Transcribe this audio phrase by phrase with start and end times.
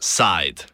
[0.00, 0.64] Side.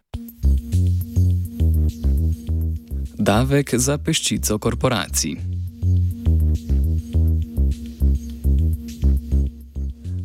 [3.19, 5.52] Dawek za pyszcico korporacji.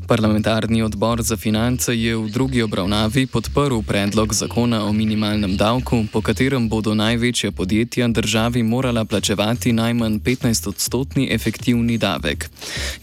[0.08, 6.22] Parlamentarni odbor za finance je v drugi obravnavi podprl predlog zakona o minimalnem davku, po
[6.22, 12.50] katerem bodo največja podjetja državi morala plačevati najmanj 15-odstotni efektivni davek.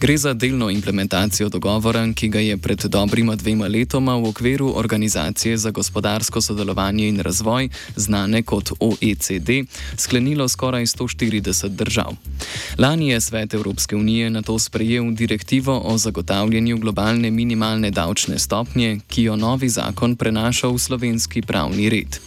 [0.05, 5.57] Gre za delno implementacijo dogovora, ki ga je pred dobrima dvema letoma v okviru Organizacije
[5.57, 9.65] za gospodarsko sodelovanje in razvoj, znane kot OECD,
[9.97, 12.17] sklenilo skoraj 140 držav.
[12.79, 19.01] Lani je Svet Evropske unije na to sprejel direktivo o zagotavljanju globalne minimalne davčne stopnje,
[19.09, 22.21] ki jo novi zakon prenaša v slovenski pravni red.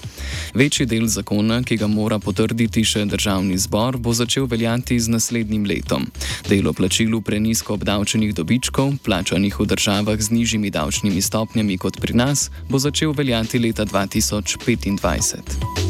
[0.53, 5.66] Večji del zakona, ki ga mora potrditi še državni zbor, bo začel veljati z naslednjim
[5.66, 6.08] letom.
[6.50, 12.52] Delo plačilu prenisko obdavčenih dobičkov, plačanih v državah z nižjimi davčnimi stopnjami kot pri nas,
[12.70, 15.86] bo začel veljati leta 2025.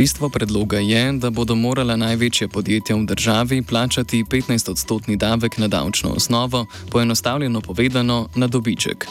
[0.00, 6.10] Bistvo predloga je, da bodo morala največja podjetja v državi plačati 15-odstotni davek na davčno
[6.16, 9.06] osnovo, poenostavljeno povedano na dobiček.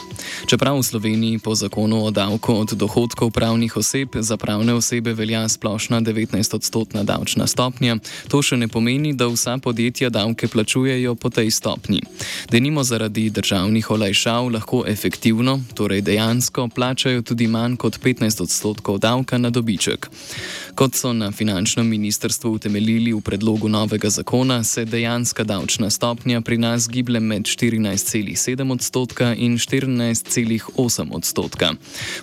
[0.46, 5.48] Čeprav v Sloveniji po zakonu o davku od dohodkov pravnih oseb za pravne osebe velja
[5.48, 7.96] splošna 19-odstotna davčna stopnja,
[8.28, 12.02] to še ne pomeni, da vsa podjetja davke plačujejo po tej stopnji.
[12.50, 19.38] Denimo zaradi državnih olajšav lahko efektivno, torej dejansko, plačajo tudi manj kot 15 odstotkov davka
[19.38, 20.10] na dobiček.
[20.74, 26.58] Kot so na finančnem ministrstvu utemeljili v predlogu novega zakona, se dejanska davčna stopnja pri
[26.58, 31.72] nas giblje med 14,7 odstotka in 14,8 odstotka.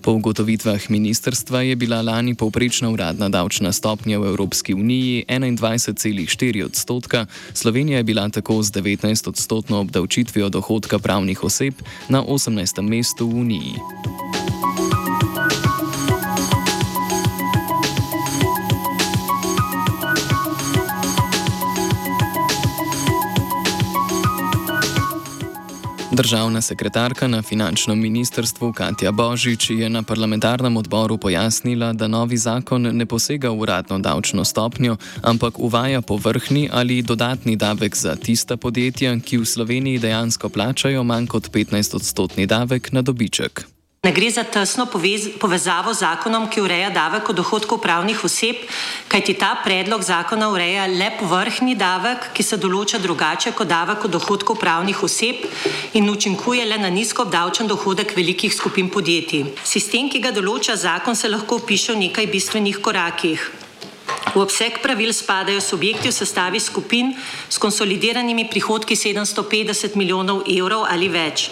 [0.02, 7.26] Po ugotovitvah ministrstva je bila lani povprečna uradna davčna stopnja v Evropski uniji 21,4 odstotka,
[7.54, 11.74] Slovenija je bila tako z 19 odstotno obdavčitvijo dohodka pravnih oseb
[12.10, 12.82] na 18.
[12.82, 14.27] mestu v uniji.
[26.18, 32.82] Državna sekretarka na finančnem ministrstvu Katja Božič je na parlamentarnem odboru pojasnila, da novi zakon
[32.82, 39.20] ne posega v uradno davčno stopnjo, ampak uvaja povrhni ali dodatni davek za tista podjetja,
[39.20, 43.77] ki v Sloveniji dejansko plačajo manj kot 15 odstotni davek na dobiček.
[44.08, 44.86] Ne gre za tesno
[45.40, 48.62] povezavo z zakonom, ki ureja davek od dohodkov pravnih oseb,
[49.12, 54.16] kajti ta predlog zakona ureja le povrhni davek, ki se določa drugače kot davek od
[54.16, 55.44] dohodkov pravnih oseb
[56.00, 59.44] in učinkuje le na nizko obdavčen dohodek velikih skupin podjetij.
[59.68, 63.57] Sistem, ki ga določa zakon, se lahko opiše v nekaj bistvenih korakih.
[64.36, 67.14] V obseg pravil spadajo subjekti v sestavi skupin
[67.50, 71.48] s konsolidiranimi prihodki 750 milijonov evrov ali več.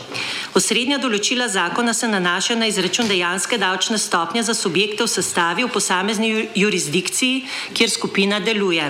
[0.56, 5.72] Osrednja določila zakona se nanašajo na izračun dejanske davčne stopnje za subjekte v sestavi v
[5.72, 8.90] posamezni jurisdikciji, kjer skupina deluje.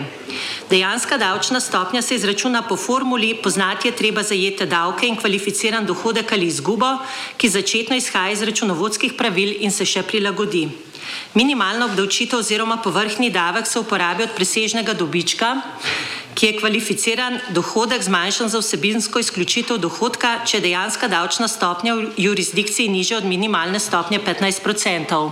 [0.70, 6.32] Dejanska davčna stopnja se izračuna po formuli poznati je treba zajete davke in kvalificiran dohodek
[6.32, 6.98] ali izgubo,
[7.38, 10.85] ki začetno izhaja iz računovodskih pravil in se še prilagodi.
[11.34, 15.56] Minimalna obdavčitev oziroma povrhni davek se uporabi od presežnega dobička,
[16.36, 22.10] ki je kvalificiran dohodek zmanjšan za vsebinsko izključitev dohodka, če je dejanska davčna stopnja v
[22.18, 25.32] jurisdikciji nižja od minimalne stopnje 15 odstotkov.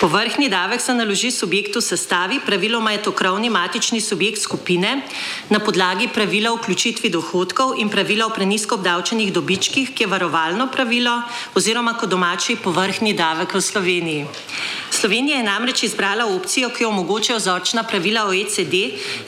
[0.00, 5.02] Povrhni davek se naloži subjektu sestavi, praviloma je to krovni matični subjekt skupine
[5.48, 10.70] na podlagi pravila o vključitvi dohodkov in pravila o prenisko obdavčenih dobičkih, ki je varovalno
[10.72, 11.20] pravilo
[11.54, 14.24] oziroma kot domači povrhni davek v Sloveniji.
[14.90, 18.74] Slovenija je namreč izbrala opcijo, ki jo omogočajo vzorčna pravila OECD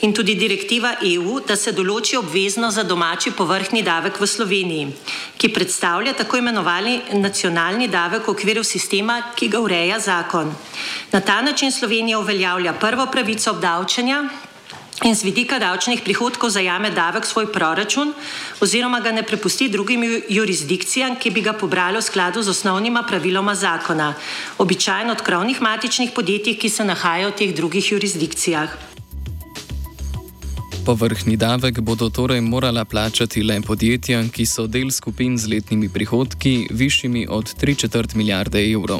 [0.01, 4.91] in tudi direktiva EU, da se določi obvezno za domači povrhni davek v Sloveniji,
[5.37, 10.62] ki predstavlja tako imenovani nacionalni davek v okviru sistema, ki ga ureja zakon.
[11.11, 14.23] Na ta način Slovenija uveljavlja prvo pravico obdavčanja
[15.03, 18.13] in z vidika davčnih prihodkov zajame davek svoj proračun
[18.61, 23.55] oziroma ga ne prepusti drugim jurisdikcijam, ki bi ga pobrali v skladu z osnovnima praviloma
[23.55, 24.13] zakona,
[24.57, 28.92] običajno od krovnih matičnih podjetij, ki se nahajajo v teh drugih jurisdikcijah.
[30.85, 36.67] Povrhni davek bodo torej morala plačati le podjetja, ki so del skupin z letnimi prihodki
[36.71, 38.99] višjimi od 3,4 milijarde evrov.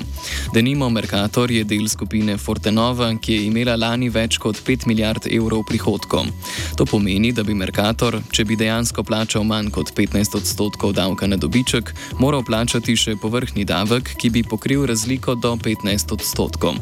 [0.53, 5.65] Denimo Mercator je del skupine Fortenova, ki je imela lani več kot 5 milijard evrov
[5.67, 6.29] prihodkov.
[6.77, 11.35] To pomeni, da bi Mercator, če bi dejansko plačal manj kot 15 odstotkov davka na
[11.35, 16.79] dobiček, moral plačati še povrhni davek, ki bi pokril razliko do 15 odstotkov.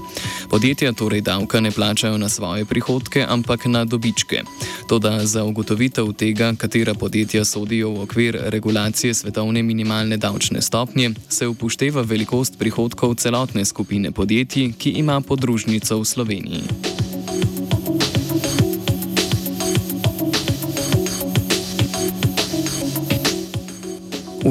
[0.54, 4.46] Podjetja torej davka ne plačajo na svoje prihodke, ampak na dobičke.
[4.92, 11.48] Toda za ugotovitev tega, katera podjetja sodijo v okvir regulacije svetovne minimalne davčne stopnje, se
[11.48, 17.01] upošteva velikost prihodkov celotne skupine podjetij, ki ima podružnico v Sloveniji.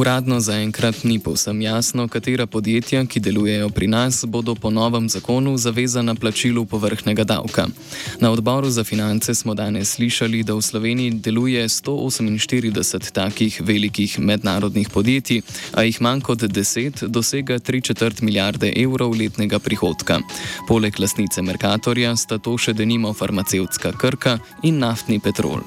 [0.01, 5.59] Uradno zaenkrat ni povsem jasno, katera podjetja, ki delujejo pri nas, bodo po novem zakonu
[5.61, 7.67] zavezana plačilu povrhnega davka.
[8.21, 14.89] Na odboru za finance smo danes slišali, da v Sloveniji deluje 148 takih velikih mednarodnih
[14.89, 15.43] podjetij,
[15.77, 20.23] a jih manj kot 10 dosega 3,4 milijarde evrov letnega prihodka.
[20.69, 25.61] Poleg lasnice Merkatorja sta to še denimo farmacevtska krka in naftni petrol.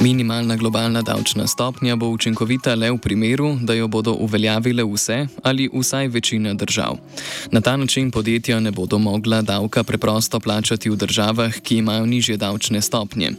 [0.00, 5.70] Minimalna globalna davčna stopnja bo učinkovita le v primeru, da jo bodo uveljavile vse ali
[5.74, 6.98] vsaj večina držav.
[7.52, 12.36] Na ta način podjetja ne bodo mogla davka preprosto plačati v državah, ki imajo nižje
[12.36, 13.30] davčne stopnje.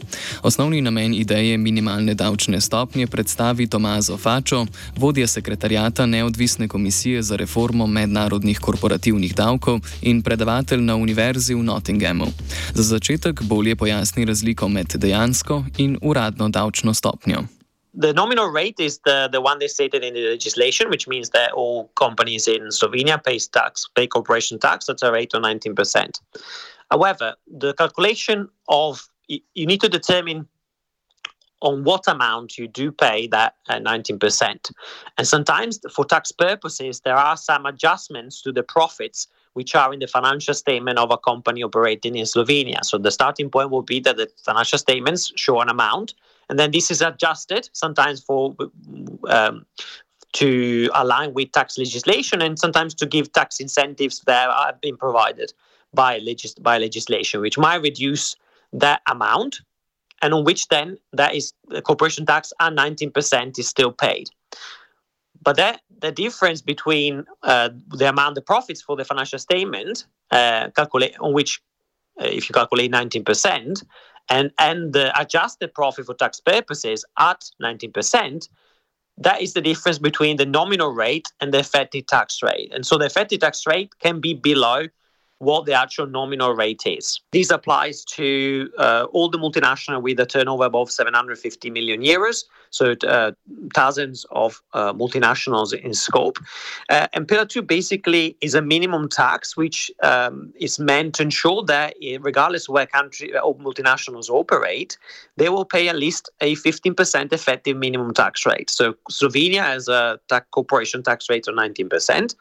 [0.42, 4.66] Osnovni namen ideje minimalne davčne stopnje predstavi Tomazo Fačo,
[4.96, 12.26] vodja sekretarjata Neodvisne komisije za reformo mednarodnih korporativnih davkov in predavatelj na Univerzi v Nottinghamu.
[12.74, 17.48] Za začetek bolje pojasni razliko med dejansko in uradno davčno stopnjo.
[17.94, 21.52] The nominal rate is the, the one they stated in the legislation, which means that
[21.52, 26.20] all companies in Slovenia pay tax, pay corporation tax at a rate of 19%.
[26.90, 30.46] However, the calculation of you need to determine
[31.60, 34.70] on what amount you do pay that uh, 19%.
[35.16, 39.98] And sometimes, for tax purposes, there are some adjustments to the profits which are in
[39.98, 42.84] the financial statement of a company operating in Slovenia.
[42.84, 46.14] So the starting point will be that the financial statements show an amount
[46.48, 48.54] and then this is adjusted sometimes for
[49.28, 49.66] um,
[50.34, 55.52] to align with tax legislation and sometimes to give tax incentives that have been provided
[55.94, 58.36] by, legis- by legislation, which might reduce
[58.72, 59.60] that amount,
[60.20, 64.28] and on which then that is the corporation tax and 19% is still paid.
[65.42, 70.70] But that the difference between uh, the amount of profits for the financial statement, uh,
[70.74, 71.62] calculate on which
[72.20, 73.84] uh, if you calculate 19%,
[74.28, 78.48] and and the adjusted profit for tax purposes at 19%,
[79.18, 82.70] that is the difference between the nominal rate and the effective tax rate.
[82.72, 84.86] And so the effective tax rate can be below
[85.38, 87.20] what the actual nominal rate is.
[87.32, 92.94] This applies to uh, all the multinational with a turnover above 750 million euros, so
[93.06, 93.32] uh,
[93.74, 96.38] thousands of uh, multinationals in scope.
[96.88, 101.62] Uh, and Pillar 2 basically is a minimum tax which um, is meant to ensure
[101.64, 104.98] that regardless of where country or multinationals operate,
[105.36, 108.70] they will pay at least a 15% effective minimum tax rate.
[108.70, 112.34] So Slovenia has a tax corporation tax rate of 19%.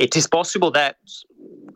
[0.00, 0.96] It is possible that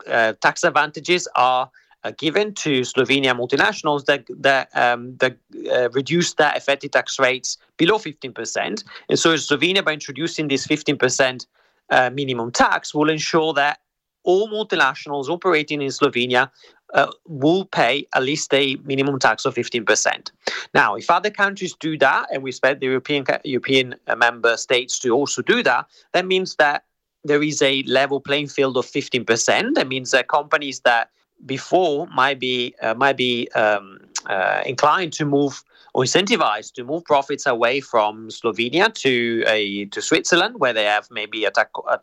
[0.06, 1.70] uh, tax advantages are
[2.04, 5.36] uh, given to Slovenia multinationals that that, um, that
[5.70, 8.84] uh, reduce their effective tax rates below 15%.
[9.10, 11.46] And so Slovenia, by introducing this 15%
[11.90, 13.80] uh, minimum tax, will ensure that
[14.22, 16.50] all multinationals operating in Slovenia
[16.94, 20.30] uh, will pay at least a minimum tax of 15%.
[20.72, 24.98] Now, if other countries do that, and we expect the European European uh, member states
[25.00, 26.84] to also do that, that means that
[27.24, 29.74] there is a level playing field of 15%.
[29.74, 31.10] That means that companies that
[31.46, 35.62] before might be uh, might be um, uh, inclined to move
[35.94, 41.08] or incentivized to move profits away from Slovenia to a to Switzerland, where they have
[41.10, 41.52] maybe a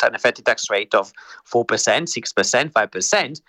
[0.03, 1.13] an effective tax rate of
[1.45, 3.41] four percent, six percent, five percent,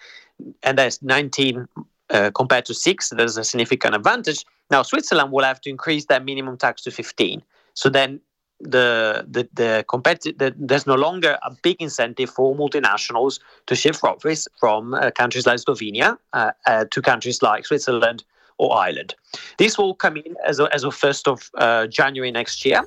[0.62, 1.68] and there's 19
[2.10, 3.10] uh, compared to six.
[3.10, 4.44] There's a significant advantage.
[4.70, 7.42] Now Switzerland will have to increase their minimum tax to 15.
[7.74, 8.20] So then
[8.62, 14.00] the the the, competi- the there's no longer a big incentive for multinationals to shift
[14.00, 18.24] profits from uh, countries like Slovenia uh, uh, to countries like Switzerland
[18.58, 19.14] or Ireland.
[19.58, 22.82] This will come in as of, as of 1st of uh, January next year.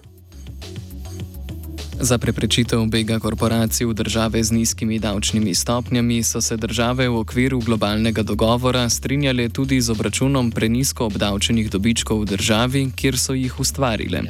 [1.99, 7.59] Za preprečitev bega korporacij v države z nizkimi davčnimi stopnjami so se države v okviru
[7.59, 14.21] globalnega dogovora strinjale tudi z obračunom prenisko obdavčenih dobičkov v državi, kjer so jih ustvarile.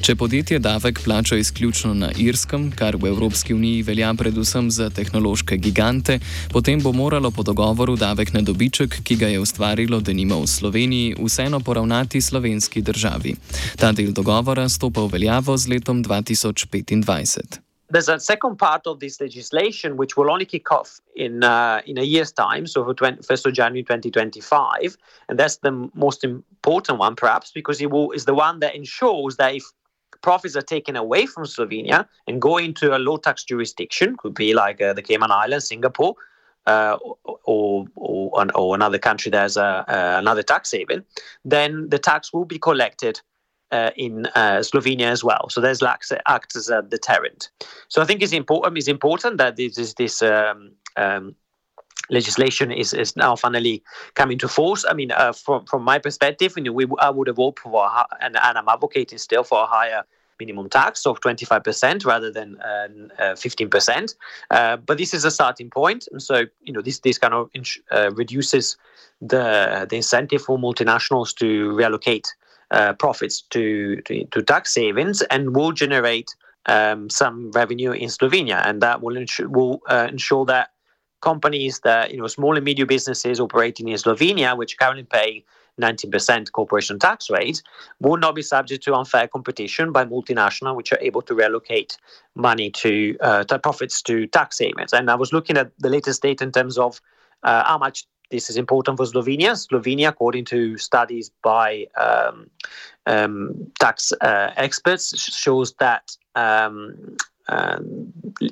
[0.00, 5.56] Če podjetje davek plača izključno na Irskem, kar v Evropski uniji velja predvsem za tehnološke
[5.56, 6.18] gigante,
[6.52, 11.16] potem bo moralo po dogovoru davek na dobiček, ki ga je ustvarilo denimo v Sloveniji,
[11.24, 13.34] vseeno poravnati slovenski državi.
[13.76, 17.05] Ta del dogovora stopa v veljavo z letom 2025.
[17.88, 21.98] There's a second part of this legislation which will only kick off in uh, in
[21.98, 24.96] a year's time, so for 20, 1st of January 2025,
[25.28, 29.36] and that's the most important one, perhaps, because it will, is the one that ensures
[29.36, 29.64] that if
[30.20, 34.52] profits are taken away from Slovenia and go into a low tax jurisdiction, could be
[34.52, 36.16] like uh, the Cayman Islands, Singapore,
[36.66, 36.96] uh,
[37.44, 41.04] or, or, or, another country that has a, uh, another tax haven,
[41.44, 43.20] then the tax will be collected
[43.72, 45.48] uh, in uh, Slovenia as well.
[45.48, 47.50] So there's like acts as a deterrent.
[47.88, 48.78] So I think it's important.
[48.78, 50.22] It's important that this is this.
[50.22, 51.34] Um, um,
[52.08, 53.82] legislation is, is now finally
[54.14, 54.84] coming to force.
[54.88, 57.84] I mean, uh, from from my perspective, you know, we I would have hoped for,
[57.84, 60.04] a, and, and I'm advocating still for a higher
[60.38, 64.14] minimum tax of 25% rather than uh, 15%.
[64.50, 67.50] Uh, but this is a starting point, and so you know this this kind of
[67.90, 68.76] uh, reduces
[69.20, 72.28] the the incentive for multinationals to reallocate
[72.70, 76.34] uh, profits to, to, to tax savings and will generate
[76.66, 80.70] um, some revenue in Slovenia, and that will ensure, will uh, ensure that
[81.22, 85.44] companies that you know small and medium businesses operating in Slovenia, which currently pay
[85.80, 87.62] 19% corporation tax rate,
[88.00, 91.98] will not be subject to unfair competition by multinational, which are able to relocate
[92.34, 94.92] money to, uh, to profits to tax havens.
[94.92, 97.00] And I was looking at the latest data in terms of
[97.42, 99.52] uh, how much this is important for Slovenia.
[99.52, 102.50] Slovenia, according to studies by um,
[103.06, 107.16] um, tax uh, experts, shows that um,
[107.48, 107.78] uh,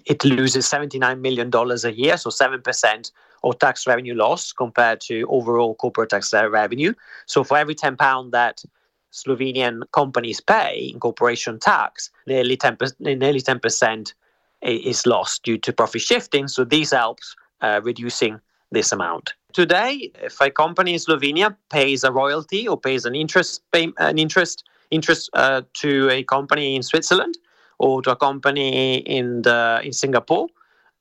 [0.07, 3.11] it loses $79 million a year, so 7%
[3.43, 6.95] of tax revenue loss compared to overall corporate tax revenue.
[7.27, 8.65] So for every 10 pound that
[9.13, 14.15] Slovenian companies pay in corporation tax, nearly 10%, nearly 10%
[14.63, 16.49] is lost due to profit shifting.
[16.49, 18.41] So this helps uh, reducing
[18.71, 19.35] this amount.
[19.55, 24.19] Today, if a company in Slovenia pays a royalty or pays an interest pay, an
[24.19, 27.39] interest interest uh, to a company in Switzerland
[27.79, 30.49] or to a company in the in Singapore,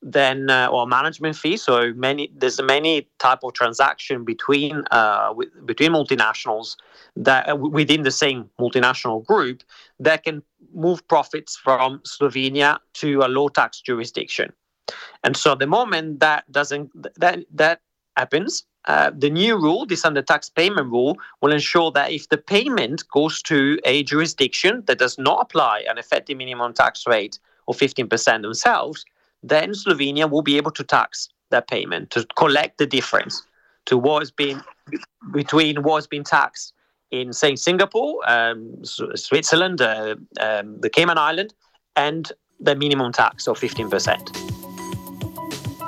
[0.03, 1.57] then uh, or management fee.
[1.57, 6.75] So many there's many type of transaction between uh, with, between multinationals
[7.15, 9.63] that uh, within the same multinational group
[9.99, 10.43] that can
[10.75, 14.53] move profits from Slovenia to a low tax jurisdiction.
[15.23, 17.81] And so the moment that doesn't that that
[18.17, 22.37] happens, uh, the new rule, this under tax payment rule, will ensure that if the
[22.37, 27.77] payment goes to a jurisdiction that does not apply an effective minimum tax rate of
[27.77, 29.05] 15% themselves,
[29.41, 33.45] then Slovenia will be able to tax that payment to collect the difference
[33.85, 34.61] to what has been
[35.31, 36.73] between what has been taxed
[37.11, 41.53] in, say, Singapore, um, Switzerland, uh, um, the Cayman Island,
[41.95, 44.62] and the minimum tax of 15%.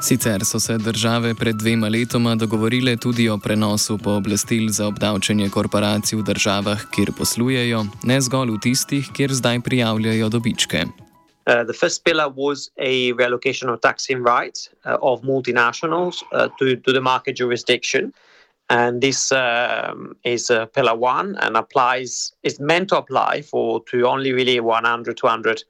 [0.06, 6.20] Sicer so se države pred dvema letoma dogovorile tudi o prenosu pooblastil za obdavčenje korporacij
[6.20, 10.84] v državah, kjer poslujejo, ne zgolj v tistih, kjer zdaj prijavljajo dobičke.
[10.86, 16.76] Uh, the first pillar was a reallocation of taxing rights uh, of multinationals uh, to,
[16.76, 18.14] to the market jurisdiction.
[18.70, 24.06] And this um, is uh, pillar one and applies, is meant to apply for to
[24.06, 25.64] only really 100, 200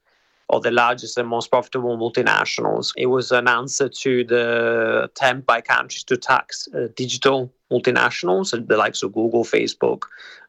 [0.49, 2.91] of the largest and most profitable multinationals.
[2.97, 8.77] It was an answer to the attempt by countries to tax uh, digital multinationals, the
[8.77, 10.03] likes of Google, Facebook,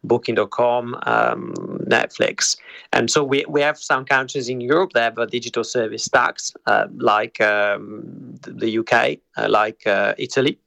[0.04, 1.54] Booking.com, um,
[1.88, 2.56] Netflix.
[2.92, 6.52] And so we, we have some countries in Europe that have a digital service tax,
[6.66, 10.58] uh, like um, the UK, uh, like uh, Italy.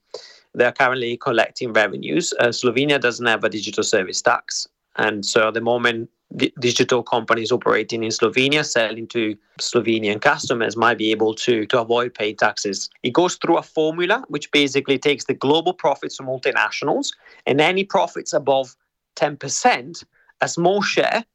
[0.55, 2.33] They are currently collecting revenues.
[2.39, 4.67] Uh, Slovenia doesn't have a digital service tax.
[4.95, 10.98] And so at the moment, digital companies operating in Slovenia selling to Slovenian customers might
[10.98, 12.89] be able to, to avoid paying taxes.
[13.01, 17.13] It goes through a formula which basically takes the global profits of multinationals
[17.48, 18.75] and any profits above
[19.15, 20.03] 10%,
[20.41, 21.25] a small share,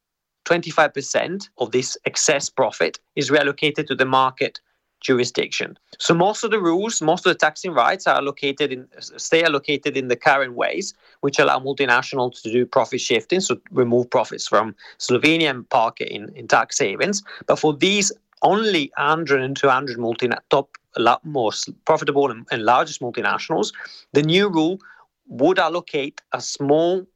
[0.44, 4.60] 25% of this excess profit is reallocated to the market
[5.04, 5.78] jurisdiction.
[5.98, 9.96] So most of the rules, most of the taxing rights are located in stay allocated
[9.96, 14.74] in the current ways, which allow multinationals to do profit shifting, so remove profits from
[14.98, 17.22] Slovenia and park it in, in tax havens.
[17.46, 18.10] But for these
[18.42, 20.76] only 100 and 200 multi top
[21.24, 23.72] most profitable and, and largest multinationals,
[24.12, 24.78] the new rule
[25.26, 27.06] would allocate a small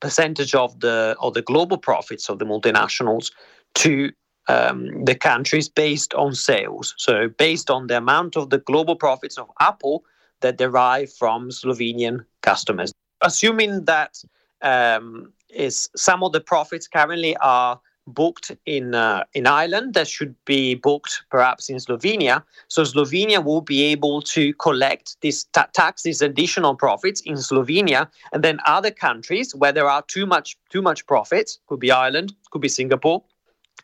[0.00, 3.32] percentage of the of the global profits of the multinationals
[3.74, 4.10] to
[4.48, 6.94] um, the countries based on sales.
[6.96, 10.04] So, based on the amount of the global profits of Apple
[10.40, 12.92] that derive from Slovenian customers.
[13.20, 14.22] Assuming that
[14.62, 20.34] um, is some of the profits currently are booked in uh, in Ireland that should
[20.44, 22.42] be booked perhaps in Slovenia.
[22.68, 28.08] So Slovenia will be able to collect this ta- tax, these additional profits in Slovenia,
[28.32, 32.34] and then other countries where there are too much too much profits, could be Ireland,
[32.50, 33.22] could be Singapore,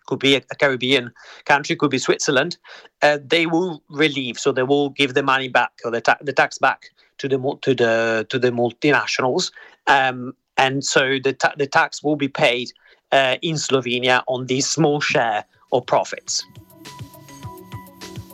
[0.07, 1.13] could be a, Caribbean
[1.45, 2.57] country, could be Switzerland.
[3.03, 6.33] Uh, they will relieve, so they will give the money back or the, ta- the
[6.33, 9.51] tax back to the to the to the multinationals,
[9.87, 12.73] um, and so the ta- the tax will be paid
[13.13, 16.45] uh, in Slovenia on this small share of profits.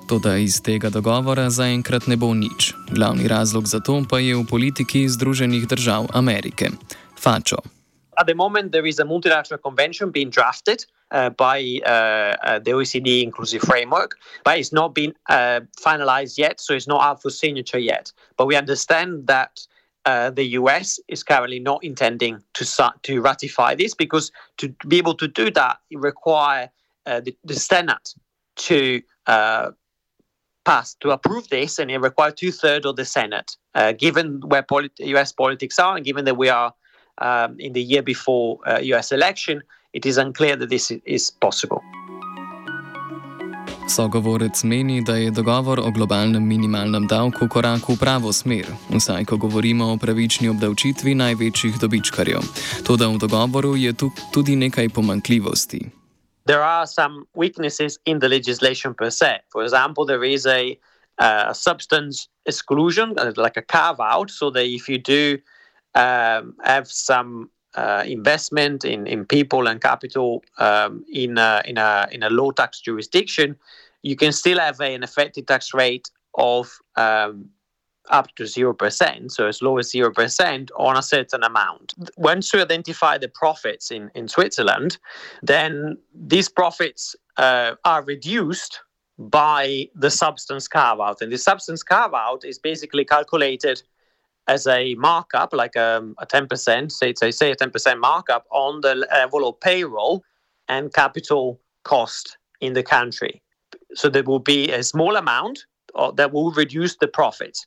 [0.09, 2.75] Toda iz tega dogovora zaenkrat ne bo nič.
[2.91, 6.67] Glavni razlog za to pa je v politiki Združenih držav Amerike.
[7.15, 7.63] Fačo.
[8.19, 12.71] At the moment, there is a multilateral convention being drafted uh, by uh, uh, the
[12.73, 17.31] OECD Inclusive Framework, but it's not been uh, finalized yet, so it's not out for
[17.31, 18.13] signature yet.
[18.37, 19.61] But we understand that
[20.05, 25.15] uh, the US is currently not intending to to ratify this because to be able
[25.15, 26.69] to do that, it requires
[27.07, 28.15] uh, the, the, Senate
[28.57, 29.71] to uh,
[30.65, 33.57] pass to approve this, and it requires two thirds of the Senate.
[33.75, 36.73] Uh, given where polit- US politics are, and given that we are
[37.19, 39.63] um, in the year before US uh, election,
[39.93, 41.81] it is unclear that this is possible.
[43.89, 49.37] Sogovorec meni, da je dogovor o globalnem minimalnem davku korak v pravo smer, vsaj ko
[49.37, 52.45] govorimo o pravični obdavčitvi največjih dobičkarjev.
[52.87, 55.81] Toda v dogovoru je tu tudi nekaj pomankljivosti.
[56.47, 59.43] There are some weaknesses in the legislation per se.
[59.53, 60.79] For example, there is a,
[61.19, 65.39] a substance exclusion, like a carve out, so that if you do
[65.95, 72.09] um, have some uh, investment in, in people and capital um, in, a, in, a,
[72.11, 73.57] in a low tax jurisdiction,
[74.03, 77.49] you can still have an effective tax rate of um,
[78.09, 81.95] up to 0%, so as low as 0% on a certain amount.
[82.17, 84.99] Once you identify the profits in, in Switzerland,
[85.43, 88.81] then these profits uh, are reduced
[89.19, 91.21] by the substance carve out.
[91.21, 93.83] And the substance carve out is basically calculated
[94.51, 98.81] as a markup, like um, a, a 10%, say, say, say a 10% markup on
[98.81, 100.25] the level of payroll
[100.69, 103.41] and capital cost in the country.
[103.95, 105.67] So there will be a small amount
[106.17, 107.67] that will reduce the profits.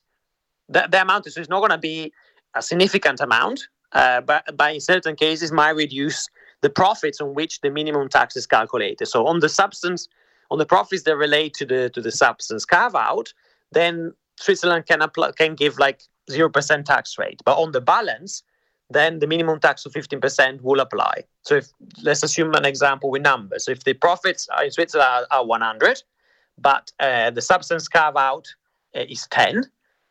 [0.68, 2.12] The, the amount is not going to be
[2.54, 6.28] a significant amount, uh, but, but in certain cases might reduce
[6.62, 9.06] the profits on which the minimum tax is calculated.
[9.06, 10.10] So on the substance,
[10.52, 13.34] on the profits that relate to the to the substance carve out,
[13.72, 17.42] then Switzerland can apply, can give like 0% tax rate.
[17.46, 18.44] But on the balance,
[18.90, 21.24] then the minimum tax of 15% will apply.
[21.44, 21.68] So if
[22.02, 23.66] let's assume an example with numbers.
[23.66, 26.04] So if the profits in Switzerland are, 100,
[26.58, 28.48] but uh, the substance carve out
[28.96, 29.64] uh, is 10,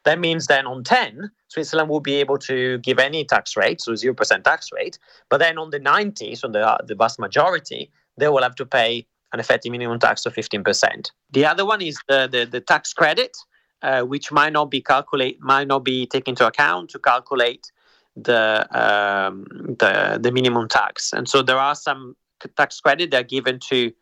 [0.05, 3.93] that means then on 10, Switzerland will be able to give any tax rate, so
[3.93, 4.99] 0% tax rate.
[5.29, 9.07] But then on the 90, so the, the vast majority, they will have to pay
[9.33, 11.11] an effective minimum tax of 15%.
[11.31, 13.37] The other one is the, the, the tax credit
[13.83, 17.71] uh, which might not be calculate might not be taken into account to calculate
[18.17, 19.45] the um,
[19.79, 21.13] the the minimum tax.
[21.13, 22.17] And so there are some
[22.57, 23.93] tax credit that are given to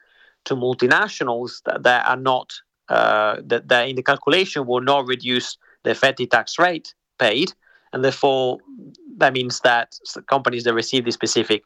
[0.45, 2.53] to multinationals that, that are not
[2.89, 7.53] uh, that, that in the calculation will not reduce the effective tax rate paid,
[7.93, 8.59] and therefore
[9.17, 11.63] that means that companies that receive these specific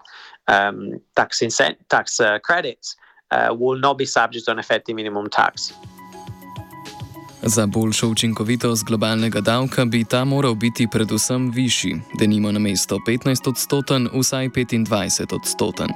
[0.49, 2.97] um, tax incent- tax uh, credits
[3.31, 5.73] uh, will not be subject to an effective minimum tax.
[7.47, 12.99] Za boljšo učinkovitost globalnega davka bi ta moral biti predvsem višji, da nimo na mesto
[13.09, 15.89] 15 odstoten, vsaj 25 odstoten.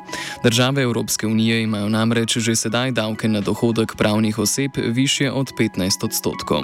[0.44, 6.04] Države Evropske unije imajo namreč že sedaj davke na dohodek pravnih oseb više od 15
[6.04, 6.60] odstotkov.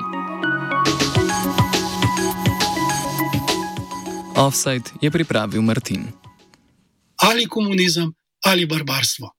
[4.36, 6.04] Offside je pripravil Martin.
[7.16, 8.12] Ali komunizem
[8.44, 9.30] ali barbarstvo.